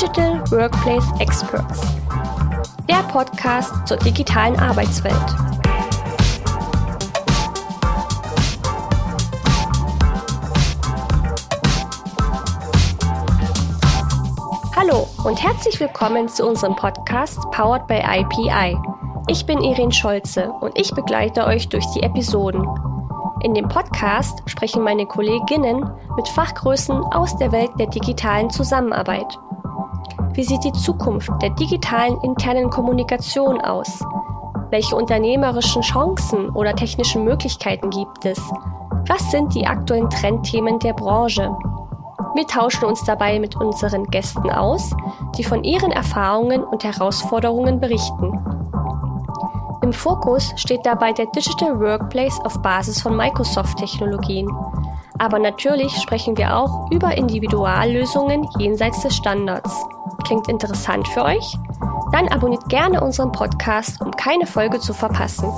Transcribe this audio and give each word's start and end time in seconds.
Digital 0.00 0.40
Workplace 0.52 1.10
Experts, 1.18 1.80
der 2.88 3.02
Podcast 3.10 3.72
zur 3.84 3.96
digitalen 3.96 4.54
Arbeitswelt. 4.56 5.12
Hallo 14.76 15.08
und 15.24 15.42
herzlich 15.42 15.80
willkommen 15.80 16.28
zu 16.28 16.46
unserem 16.46 16.76
Podcast 16.76 17.40
Powered 17.50 17.88
by 17.88 17.94
IPI. 17.94 18.78
Ich 19.26 19.46
bin 19.46 19.60
Irin 19.60 19.90
Scholze 19.90 20.52
und 20.60 20.78
ich 20.78 20.92
begleite 20.92 21.44
euch 21.44 21.68
durch 21.68 21.86
die 21.96 22.04
Episoden. 22.04 22.64
In 23.42 23.52
dem 23.52 23.66
Podcast 23.66 24.44
sprechen 24.46 24.84
meine 24.84 25.06
Kolleginnen 25.06 25.90
mit 26.14 26.28
Fachgrößen 26.28 27.02
aus 27.02 27.36
der 27.38 27.50
Welt 27.50 27.72
der 27.80 27.88
digitalen 27.88 28.48
Zusammenarbeit. 28.50 29.36
Wie 30.38 30.44
sieht 30.44 30.62
die 30.62 30.72
Zukunft 30.72 31.32
der 31.42 31.50
digitalen 31.50 32.16
internen 32.20 32.70
Kommunikation 32.70 33.60
aus? 33.60 34.04
Welche 34.70 34.94
unternehmerischen 34.94 35.82
Chancen 35.82 36.50
oder 36.50 36.76
technischen 36.76 37.24
Möglichkeiten 37.24 37.90
gibt 37.90 38.24
es? 38.24 38.40
Was 39.08 39.32
sind 39.32 39.52
die 39.56 39.66
aktuellen 39.66 40.08
Trendthemen 40.08 40.78
der 40.78 40.92
Branche? 40.92 41.50
Wir 42.36 42.46
tauschen 42.46 42.84
uns 42.84 43.02
dabei 43.02 43.40
mit 43.40 43.56
unseren 43.56 44.04
Gästen 44.04 44.48
aus, 44.48 44.94
die 45.36 45.42
von 45.42 45.64
ihren 45.64 45.90
Erfahrungen 45.90 46.62
und 46.62 46.84
Herausforderungen 46.84 47.80
berichten. 47.80 48.38
Im 49.82 49.92
Fokus 49.92 50.52
steht 50.54 50.86
dabei 50.86 51.12
der 51.14 51.26
Digital 51.26 51.80
Workplace 51.80 52.38
auf 52.44 52.62
Basis 52.62 53.02
von 53.02 53.16
Microsoft-Technologien. 53.16 54.48
Aber 55.18 55.40
natürlich 55.40 55.96
sprechen 55.96 56.36
wir 56.36 56.56
auch 56.56 56.92
über 56.92 57.18
Individuallösungen 57.18 58.48
jenseits 58.60 59.02
des 59.02 59.16
Standards. 59.16 59.84
Klingt 60.28 60.48
interessant 60.48 61.08
für 61.08 61.24
euch? 61.24 61.56
Dann 62.12 62.28
abonniert 62.28 62.68
gerne 62.68 63.00
unseren 63.00 63.32
Podcast, 63.32 63.98
um 64.02 64.10
keine 64.10 64.46
Folge 64.46 64.78
zu 64.78 64.92
verpassen. 64.92 65.50